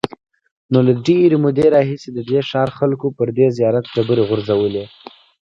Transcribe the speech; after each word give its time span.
نو 0.71 0.79
له 0.87 0.93
ډېرې 1.07 1.37
مودې 1.43 1.65
راهیسې 1.75 2.09
د 2.13 2.19
دې 2.29 2.39
ښار 2.49 2.69
خلکو 2.77 3.07
پر 3.17 3.27
دې 3.37 3.47
زیارت 3.57 3.85
ډبرې 3.93 4.23
غورځولې. 4.29 4.85